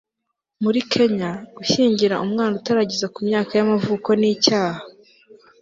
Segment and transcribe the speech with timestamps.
[0.63, 4.81] muri kenya, gushyingira umwana utarageza ku myaka y'amavuko ni icyaha